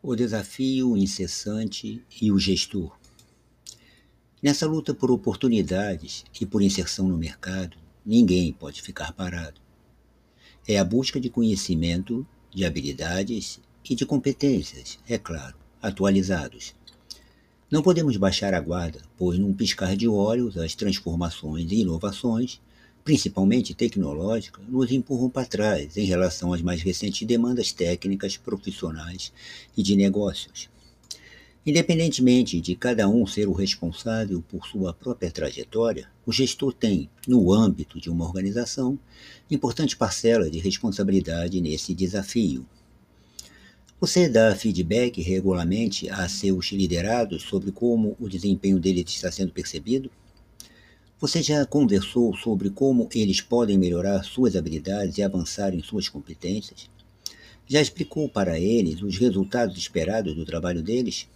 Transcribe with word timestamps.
o 0.00 0.14
desafio 0.14 0.96
incessante 0.96 2.00
e 2.22 2.30
o 2.30 2.38
gestor. 2.38 2.96
Nessa 4.40 4.64
luta 4.64 4.94
por 4.94 5.10
oportunidades 5.10 6.24
e 6.40 6.46
por 6.46 6.62
inserção 6.62 7.08
no 7.08 7.18
mercado, 7.18 7.76
ninguém 8.06 8.52
pode 8.52 8.80
ficar 8.80 9.12
parado. 9.12 9.60
É 10.66 10.78
a 10.78 10.84
busca 10.84 11.18
de 11.18 11.28
conhecimento, 11.28 12.24
de 12.54 12.64
habilidades 12.64 13.58
e 13.88 13.96
de 13.96 14.06
competências, 14.06 15.00
é 15.08 15.18
claro, 15.18 15.56
atualizados. 15.82 16.76
Não 17.68 17.82
podemos 17.82 18.16
baixar 18.16 18.54
a 18.54 18.60
guarda, 18.60 19.02
pois 19.16 19.36
num 19.36 19.52
piscar 19.52 19.96
de 19.96 20.06
olhos 20.06 20.56
as 20.56 20.76
transformações 20.76 21.72
e 21.72 21.80
inovações 21.80 22.60
principalmente 23.08 23.72
tecnológica, 23.72 24.60
nos 24.68 24.92
empurram 24.92 25.30
para 25.30 25.46
trás 25.46 25.96
em 25.96 26.04
relação 26.04 26.52
às 26.52 26.60
mais 26.60 26.82
recentes 26.82 27.26
demandas 27.26 27.72
técnicas, 27.72 28.36
profissionais 28.36 29.32
e 29.74 29.82
de 29.82 29.96
negócios. 29.96 30.68
Independentemente 31.64 32.60
de 32.60 32.76
cada 32.76 33.08
um 33.08 33.26
ser 33.26 33.48
o 33.48 33.54
responsável 33.54 34.44
por 34.46 34.66
sua 34.66 34.92
própria 34.92 35.30
trajetória, 35.30 36.06
o 36.26 36.30
gestor 36.30 36.70
tem, 36.70 37.08
no 37.26 37.50
âmbito 37.50 37.98
de 37.98 38.10
uma 38.10 38.26
organização, 38.26 38.98
importante 39.50 39.96
parcela 39.96 40.50
de 40.50 40.58
responsabilidade 40.58 41.62
nesse 41.62 41.94
desafio. 41.94 42.66
Você 43.98 44.28
dá 44.28 44.54
feedback 44.54 45.22
regularmente 45.22 46.10
a 46.10 46.28
seus 46.28 46.72
liderados 46.72 47.44
sobre 47.44 47.72
como 47.72 48.14
o 48.20 48.28
desempenho 48.28 48.78
deles 48.78 49.08
está 49.08 49.32
sendo 49.32 49.50
percebido? 49.50 50.10
Você 51.20 51.42
já 51.42 51.66
conversou 51.66 52.32
sobre 52.36 52.70
como 52.70 53.08
eles 53.12 53.40
podem 53.40 53.76
melhorar 53.76 54.22
suas 54.22 54.54
habilidades 54.54 55.18
e 55.18 55.22
avançar 55.24 55.74
em 55.74 55.82
suas 55.82 56.08
competências? 56.08 56.88
Já 57.66 57.80
explicou 57.80 58.28
para 58.28 58.56
eles 58.56 59.02
os 59.02 59.18
resultados 59.18 59.76
esperados 59.76 60.36
do 60.36 60.44
trabalho 60.44 60.80
deles? 60.80 61.28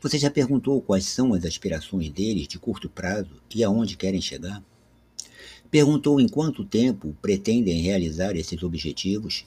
Você 0.00 0.18
já 0.18 0.30
perguntou 0.30 0.80
quais 0.80 1.04
são 1.04 1.34
as 1.34 1.44
aspirações 1.44 2.08
deles 2.08 2.48
de 2.48 2.58
curto 2.58 2.88
prazo 2.88 3.28
e 3.54 3.62
aonde 3.62 3.98
querem 3.98 4.22
chegar? 4.22 4.64
Perguntou 5.70 6.18
em 6.18 6.26
quanto 6.26 6.64
tempo 6.64 7.14
pretendem 7.20 7.82
realizar 7.82 8.34
esses 8.34 8.62
objetivos? 8.62 9.44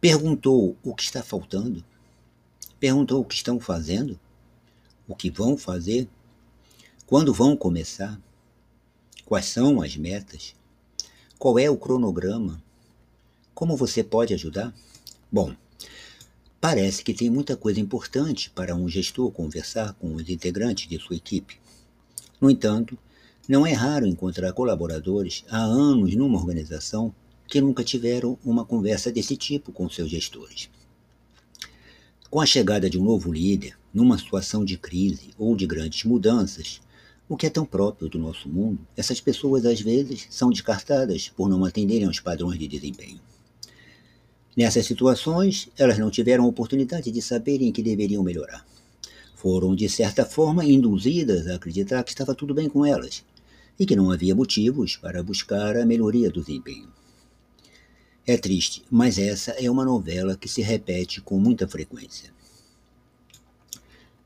Perguntou 0.00 0.74
o 0.82 0.94
que 0.94 1.02
está 1.02 1.22
faltando? 1.22 1.84
Perguntou 2.80 3.20
o 3.20 3.26
que 3.26 3.34
estão 3.34 3.60
fazendo? 3.60 4.18
O 5.06 5.14
que 5.14 5.30
vão 5.30 5.54
fazer? 5.54 6.08
Quando 7.12 7.34
vão 7.34 7.54
começar? 7.54 8.18
Quais 9.26 9.44
são 9.44 9.82
as 9.82 9.98
metas? 9.98 10.54
Qual 11.38 11.58
é 11.58 11.68
o 11.68 11.76
cronograma? 11.76 12.64
Como 13.54 13.76
você 13.76 14.02
pode 14.02 14.32
ajudar? 14.32 14.74
Bom, 15.30 15.54
parece 16.58 17.04
que 17.04 17.12
tem 17.12 17.28
muita 17.28 17.54
coisa 17.54 17.78
importante 17.78 18.48
para 18.48 18.74
um 18.74 18.88
gestor 18.88 19.30
conversar 19.30 19.92
com 19.92 20.14
os 20.14 20.30
integrantes 20.30 20.88
de 20.88 20.98
sua 20.98 21.14
equipe. 21.14 21.60
No 22.40 22.50
entanto, 22.50 22.96
não 23.46 23.66
é 23.66 23.74
raro 23.74 24.06
encontrar 24.06 24.54
colaboradores 24.54 25.44
há 25.50 25.62
anos 25.62 26.14
numa 26.14 26.38
organização 26.38 27.14
que 27.46 27.60
nunca 27.60 27.84
tiveram 27.84 28.38
uma 28.42 28.64
conversa 28.64 29.12
desse 29.12 29.36
tipo 29.36 29.70
com 29.70 29.86
seus 29.90 30.08
gestores. 30.08 30.70
Com 32.30 32.40
a 32.40 32.46
chegada 32.46 32.88
de 32.88 32.98
um 32.98 33.04
novo 33.04 33.30
líder, 33.30 33.78
numa 33.92 34.16
situação 34.16 34.64
de 34.64 34.78
crise 34.78 35.34
ou 35.36 35.54
de 35.54 35.66
grandes 35.66 36.04
mudanças, 36.04 36.80
o 37.32 37.36
que 37.36 37.46
é 37.46 37.50
tão 37.50 37.64
próprio 37.64 38.10
do 38.10 38.18
nosso 38.18 38.46
mundo, 38.46 38.86
essas 38.94 39.18
pessoas 39.18 39.64
às 39.64 39.80
vezes 39.80 40.26
são 40.28 40.50
descartadas 40.50 41.30
por 41.30 41.48
não 41.48 41.64
atenderem 41.64 42.06
aos 42.06 42.20
padrões 42.20 42.58
de 42.58 42.68
desempenho. 42.68 43.18
Nessas 44.54 44.84
situações, 44.84 45.70
elas 45.78 45.96
não 45.96 46.10
tiveram 46.10 46.46
oportunidade 46.46 47.10
de 47.10 47.22
saberem 47.22 47.72
que 47.72 47.82
deveriam 47.82 48.22
melhorar. 48.22 48.66
Foram, 49.34 49.74
de 49.74 49.88
certa 49.88 50.26
forma, 50.26 50.62
induzidas 50.62 51.46
a 51.46 51.54
acreditar 51.54 52.04
que 52.04 52.10
estava 52.10 52.34
tudo 52.34 52.52
bem 52.52 52.68
com 52.68 52.84
elas 52.84 53.24
e 53.80 53.86
que 53.86 53.96
não 53.96 54.10
havia 54.10 54.34
motivos 54.34 54.96
para 54.96 55.22
buscar 55.22 55.74
a 55.74 55.86
melhoria 55.86 56.30
do 56.30 56.42
desempenho. 56.42 56.92
É 58.26 58.36
triste, 58.36 58.82
mas 58.90 59.18
essa 59.18 59.52
é 59.52 59.70
uma 59.70 59.86
novela 59.86 60.36
que 60.36 60.50
se 60.50 60.60
repete 60.60 61.22
com 61.22 61.40
muita 61.40 61.66
frequência. 61.66 62.30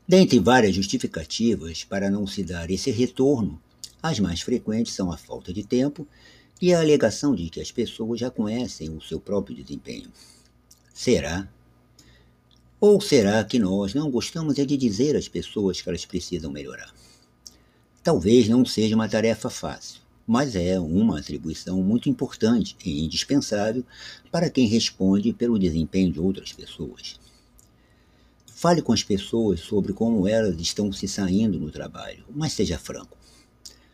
Dentre 0.07 0.39
várias 0.39 0.73
justificativas 0.73 1.83
para 1.83 2.09
não 2.09 2.25
se 2.25 2.41
dar 2.41 2.71
esse 2.71 2.89
retorno, 2.91 3.61
as 4.01 4.21
mais 4.21 4.39
frequentes 4.39 4.93
são 4.93 5.11
a 5.11 5.17
falta 5.17 5.51
de 5.51 5.65
tempo 5.65 6.07
e 6.61 6.73
a 6.73 6.79
alegação 6.79 7.35
de 7.35 7.49
que 7.49 7.59
as 7.59 7.73
pessoas 7.73 8.21
já 8.21 8.31
conhecem 8.31 8.89
o 8.89 9.01
seu 9.01 9.19
próprio 9.19 9.57
desempenho. 9.57 10.09
Será? 10.93 11.45
Ou 12.79 13.01
será 13.01 13.43
que 13.43 13.59
nós 13.59 13.93
não 13.93 14.09
gostamos 14.09 14.57
é 14.57 14.63
de 14.63 14.77
dizer 14.77 15.17
às 15.17 15.27
pessoas 15.27 15.81
que 15.81 15.89
elas 15.89 16.05
precisam 16.05 16.53
melhorar? 16.53 16.93
Talvez 18.01 18.47
não 18.47 18.63
seja 18.63 18.95
uma 18.95 19.09
tarefa 19.09 19.49
fácil, 19.49 19.99
mas 20.25 20.55
é 20.55 20.79
uma 20.79 21.19
atribuição 21.19 21.83
muito 21.83 22.07
importante 22.07 22.77
e 22.85 23.03
indispensável 23.03 23.83
para 24.31 24.49
quem 24.49 24.67
responde 24.67 25.33
pelo 25.33 25.59
desempenho 25.59 26.13
de 26.13 26.19
outras 26.21 26.53
pessoas. 26.53 27.19
Fale 28.59 28.81
com 28.81 28.91
as 28.91 29.03
pessoas 29.03 29.59
sobre 29.59 29.93
como 29.93 30.27
elas 30.27 30.59
estão 30.59 30.91
se 30.91 31.07
saindo 31.07 31.59
no 31.59 31.69
trabalho, 31.69 32.25
mas 32.35 32.53
seja 32.53 32.79
franco. 32.79 33.15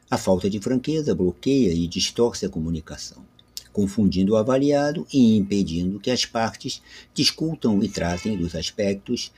A 0.10 0.18
falta 0.18 0.50
de 0.50 0.58
franqueza 0.58 1.14
bloqueia 1.14 1.74
e 1.74 1.86
distorce 1.86 2.46
a 2.46 2.50
comunicação, 2.50 3.26
confundindo 3.74 4.32
o 4.32 4.36
avaliado 4.38 5.06
e 5.12 5.36
impedindo 5.36 6.00
que 6.00 6.10
as 6.10 6.26
partes 6.26 6.82
discutam 7.14 7.84
e 7.84 7.90
tratem 7.90 8.38
dos 8.38 8.56
aspectos 8.56 9.34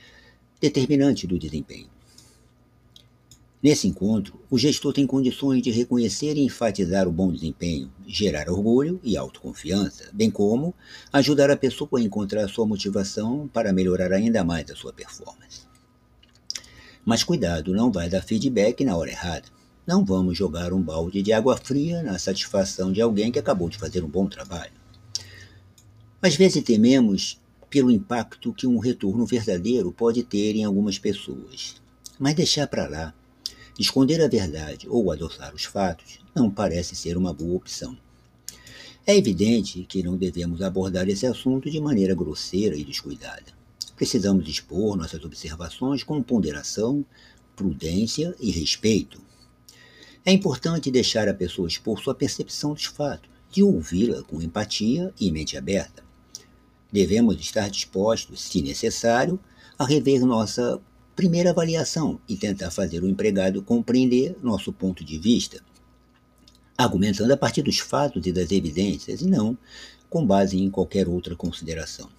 determinantes 0.60 1.28
do 1.28 1.36
desempenho. 1.36 1.95
Nesse 3.62 3.88
encontro, 3.88 4.38
o 4.50 4.58
gestor 4.58 4.92
tem 4.92 5.06
condições 5.06 5.62
de 5.62 5.70
reconhecer 5.70 6.36
e 6.36 6.44
enfatizar 6.44 7.08
o 7.08 7.12
bom 7.12 7.32
desempenho, 7.32 7.90
gerar 8.06 8.50
orgulho 8.50 9.00
e 9.02 9.16
autoconfiança, 9.16 10.10
bem 10.12 10.30
como 10.30 10.74
ajudar 11.10 11.50
a 11.50 11.56
pessoa 11.56 11.88
a 11.94 12.00
encontrar 12.00 12.48
sua 12.48 12.66
motivação 12.66 13.48
para 13.48 13.72
melhorar 13.72 14.12
ainda 14.12 14.44
mais 14.44 14.70
a 14.70 14.76
sua 14.76 14.92
performance. 14.92 15.62
Mas 17.04 17.24
cuidado, 17.24 17.72
não 17.72 17.90
vai 17.90 18.10
dar 18.10 18.22
feedback 18.22 18.84
na 18.84 18.96
hora 18.96 19.10
errada. 19.10 19.48
Não 19.86 20.04
vamos 20.04 20.36
jogar 20.36 20.72
um 20.72 20.82
balde 20.82 21.22
de 21.22 21.32
água 21.32 21.56
fria 21.56 22.02
na 22.02 22.18
satisfação 22.18 22.92
de 22.92 23.00
alguém 23.00 23.32
que 23.32 23.38
acabou 23.38 23.70
de 23.70 23.78
fazer 23.78 24.04
um 24.04 24.08
bom 24.08 24.26
trabalho. 24.26 24.72
Às 26.20 26.34
vezes 26.34 26.62
tememos 26.62 27.40
pelo 27.70 27.90
impacto 27.90 28.52
que 28.52 28.66
um 28.66 28.78
retorno 28.78 29.24
verdadeiro 29.24 29.92
pode 29.92 30.22
ter 30.24 30.56
em 30.56 30.64
algumas 30.64 30.98
pessoas. 30.98 31.76
Mas 32.18 32.34
deixar 32.34 32.66
para 32.66 32.88
lá 32.88 33.14
Esconder 33.78 34.22
a 34.22 34.28
verdade 34.28 34.88
ou 34.88 35.12
adoçar 35.12 35.54
os 35.54 35.64
fatos 35.64 36.18
não 36.34 36.50
parece 36.50 36.96
ser 36.96 37.16
uma 37.16 37.34
boa 37.34 37.56
opção. 37.56 37.96
É 39.06 39.14
evidente 39.14 39.84
que 39.88 40.02
não 40.02 40.16
devemos 40.16 40.62
abordar 40.62 41.08
esse 41.08 41.26
assunto 41.26 41.70
de 41.70 41.78
maneira 41.78 42.14
grosseira 42.14 42.74
e 42.74 42.84
descuidada. 42.84 43.54
Precisamos 43.94 44.48
expor 44.48 44.96
nossas 44.96 45.22
observações 45.24 46.02
com 46.02 46.22
ponderação, 46.22 47.04
prudência 47.54 48.34
e 48.40 48.50
respeito. 48.50 49.20
É 50.24 50.32
importante 50.32 50.90
deixar 50.90 51.28
a 51.28 51.34
pessoa 51.34 51.68
expor 51.68 52.02
sua 52.02 52.14
percepção 52.14 52.72
dos 52.72 52.86
fatos, 52.86 53.30
de 53.50 53.62
ouvi-la 53.62 54.22
com 54.22 54.42
empatia 54.42 55.12
e 55.20 55.30
mente 55.30 55.56
aberta. 55.56 56.02
Devemos 56.90 57.38
estar 57.38 57.68
dispostos, 57.68 58.42
se 58.42 58.62
necessário, 58.62 59.38
a 59.78 59.84
rever 59.84 60.24
nossa 60.24 60.80
primeira 61.16 61.48
avaliação 61.48 62.20
e 62.28 62.36
tentar 62.36 62.70
fazer 62.70 63.02
o 63.02 63.08
empregado 63.08 63.62
compreender 63.62 64.36
nosso 64.42 64.70
ponto 64.70 65.02
de 65.02 65.16
vista, 65.16 65.62
argumentando 66.76 67.32
a 67.32 67.36
partir 67.38 67.62
dos 67.62 67.78
fatos 67.78 68.26
e 68.26 68.32
das 68.32 68.52
evidências 68.52 69.22
e 69.22 69.26
não 69.26 69.56
com 70.10 70.26
base 70.26 70.58
em 70.58 70.70
qualquer 70.70 71.08
outra 71.08 71.34
consideração. 71.34 72.10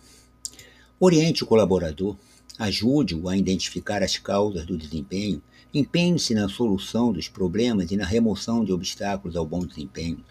Oriente 1.00 1.44
o 1.44 1.46
colaborador, 1.46 2.18
ajude-o 2.58 3.30
a 3.30 3.38
identificar 3.38 4.02
as 4.02 4.18
causas 4.18 4.66
do 4.66 4.76
desempenho, 4.76 5.44
empenhe-se 5.72 6.34
na 6.34 6.50
solução 6.50 7.14
dos 7.14 7.28
problemas 7.28 7.92
e 7.92 7.96
na 7.96 8.06
remoção 8.06 8.66
de 8.66 8.74
obstáculos 8.74 9.36
ao 9.36 9.46
bom 9.46 9.64
desempenho. 9.64 10.26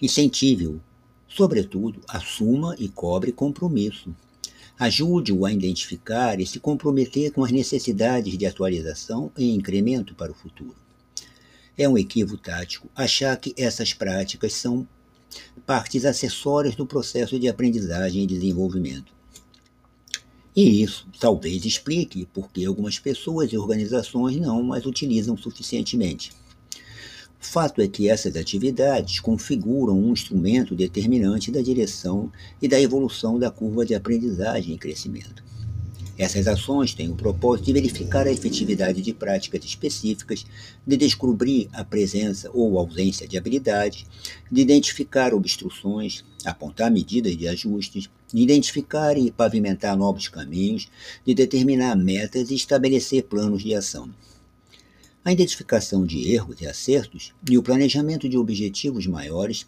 Incentive-o, 0.00 0.80
sobretudo, 1.28 2.00
assuma 2.08 2.74
e 2.78 2.88
cobre 2.88 3.30
compromisso 3.30 4.14
Ajude-o 4.78 5.46
a 5.46 5.52
identificar 5.52 6.40
e 6.40 6.46
se 6.46 6.58
comprometer 6.58 7.30
com 7.30 7.44
as 7.44 7.52
necessidades 7.52 8.36
de 8.36 8.44
atualização 8.44 9.30
e 9.38 9.54
incremento 9.54 10.14
para 10.14 10.32
o 10.32 10.34
futuro. 10.34 10.74
É 11.76 11.88
um 11.88 11.96
equívoco 11.96 12.42
tático 12.42 12.88
achar 12.94 13.36
que 13.36 13.54
essas 13.56 13.92
práticas 13.92 14.52
são 14.52 14.86
partes 15.66 16.04
acessórias 16.04 16.74
do 16.74 16.86
processo 16.86 17.38
de 17.38 17.48
aprendizagem 17.48 18.24
e 18.24 18.26
desenvolvimento. 18.26 19.12
E 20.56 20.82
isso 20.82 21.08
talvez 21.18 21.64
explique 21.64 22.26
por 22.26 22.50
que 22.50 22.64
algumas 22.64 22.98
pessoas 22.98 23.52
e 23.52 23.58
organizações 23.58 24.36
não 24.36 24.72
as 24.72 24.86
utilizam 24.86 25.36
suficientemente. 25.36 26.32
Fato 27.44 27.82
é 27.82 27.86
que 27.86 28.08
essas 28.08 28.36
atividades 28.36 29.20
configuram 29.20 29.96
um 29.96 30.12
instrumento 30.12 30.74
determinante 30.74 31.52
da 31.52 31.60
direção 31.60 32.32
e 32.60 32.66
da 32.66 32.80
evolução 32.80 33.38
da 33.38 33.50
curva 33.50 33.84
de 33.84 33.94
aprendizagem 33.94 34.74
e 34.74 34.78
crescimento. 34.78 35.44
Essas 36.18 36.48
ações 36.48 36.94
têm 36.94 37.10
o 37.10 37.14
propósito 37.14 37.66
de 37.66 37.74
verificar 37.74 38.26
a 38.26 38.32
efetividade 38.32 39.02
de 39.02 39.12
práticas 39.12 39.62
específicas, 39.62 40.46
de 40.86 40.96
descobrir 40.96 41.68
a 41.74 41.84
presença 41.84 42.50
ou 42.52 42.78
ausência 42.78 43.28
de 43.28 43.36
habilidades, 43.36 44.06
de 44.50 44.62
identificar 44.62 45.34
obstruções, 45.34 46.24
apontar 46.46 46.90
medidas 46.90 47.36
de 47.36 47.46
ajustes, 47.46 48.08
de 48.32 48.42
identificar 48.42 49.18
e 49.18 49.30
pavimentar 49.30 49.96
novos 49.96 50.28
caminhos, 50.28 50.88
de 51.26 51.34
determinar 51.34 51.94
metas 51.94 52.50
e 52.50 52.54
estabelecer 52.54 53.24
planos 53.24 53.62
de 53.62 53.74
ação. 53.74 54.10
A 55.24 55.32
identificação 55.32 56.04
de 56.04 56.30
erros 56.34 56.60
e 56.60 56.66
acertos 56.66 57.32
e 57.48 57.56
o 57.56 57.62
planejamento 57.62 58.28
de 58.28 58.36
objetivos 58.36 59.06
maiores 59.06 59.66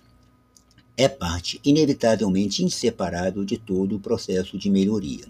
é 0.99 1.09
parte 1.09 1.59
inevitavelmente 1.65 2.63
inseparável 2.63 3.43
de 3.43 3.57
todo 3.57 3.97
o 3.97 4.01
processo 4.01 4.59
de 4.59 4.69
melhoria. 4.69 5.25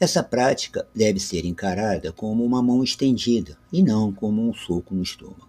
Essa 0.00 0.20
prática 0.20 0.84
deve 0.92 1.20
ser 1.20 1.44
encarada 1.44 2.10
como 2.10 2.44
uma 2.44 2.60
mão 2.60 2.82
estendida 2.82 3.56
e 3.72 3.84
não 3.84 4.12
como 4.12 4.48
um 4.48 4.52
soco 4.52 4.92
no 4.92 5.02
estômago. 5.02 5.48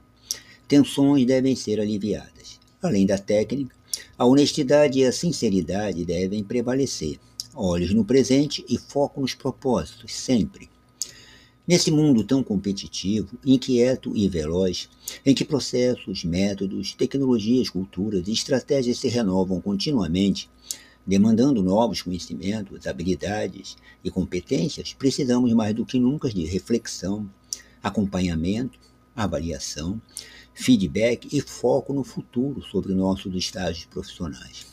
Tensões 0.67 1.25
devem 1.25 1.55
ser 1.55 1.79
aliviadas. 1.79 2.59
Além 2.83 3.07
da 3.07 3.17
técnica, 3.17 3.75
a 4.15 4.25
honestidade 4.25 4.99
e 4.99 5.05
a 5.05 5.11
sinceridade 5.11 6.05
devem 6.05 6.43
prevalecer. 6.43 7.19
Olhos 7.55 7.93
no 7.95 8.05
presente 8.05 8.63
e 8.69 8.77
foco 8.77 9.21
nos 9.21 9.33
propósitos, 9.33 10.13
sempre. 10.13 10.69
Nesse 11.67 11.89
mundo 11.89 12.23
tão 12.23 12.43
competitivo, 12.43 13.39
inquieto 13.43 14.15
e 14.15 14.29
veloz, 14.29 14.87
em 15.25 15.33
que 15.33 15.43
processos, 15.43 16.23
métodos, 16.23 16.93
tecnologias, 16.93 17.69
culturas 17.69 18.27
e 18.27 18.31
estratégias 18.31 18.99
se 18.99 19.07
renovam 19.07 19.59
continuamente, 19.59 20.47
demandando 21.07 21.63
novos 21.63 22.03
conhecimentos, 22.03 22.85
habilidades 22.85 23.77
e 24.03 24.11
competências, 24.11 24.93
precisamos 24.93 25.51
mais 25.53 25.73
do 25.73 25.87
que 25.87 25.99
nunca 25.99 26.29
de 26.29 26.45
reflexão, 26.45 27.27
acompanhamento, 27.81 28.77
avaliação, 29.15 29.99
feedback 30.53 31.35
e 31.35 31.41
foco 31.41 31.93
no 31.93 32.03
futuro 32.03 32.61
sobre 32.61 32.93
nossos 32.93 33.33
estágios 33.33 33.85
profissionais. 33.85 34.67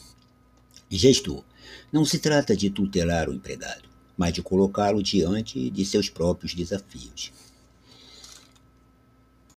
Gestor, 0.90 1.42
não 1.90 2.04
se 2.04 2.18
trata 2.18 2.54
de 2.54 2.68
tutelar 2.68 3.30
o 3.30 3.32
empregado 3.32 3.91
mas 4.22 4.32
de 4.32 4.40
colocá-lo 4.40 5.02
diante 5.02 5.69
de 5.69 5.84
seus 5.84 6.08
próprios 6.08 6.54
desafios. 6.54 7.32